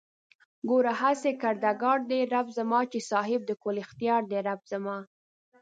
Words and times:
گوره 0.69 0.93
هسې 1.01 1.31
کردگار 1.41 1.97
دئ 2.09 2.21
رب 2.33 2.47
زما 2.57 2.79
چې 2.91 2.99
صاحب 3.11 3.41
د 3.45 3.51
کُل 3.63 3.75
اختيار 3.85 4.21
دئ 4.31 4.39
رب 4.49 4.61
زما 4.71 4.97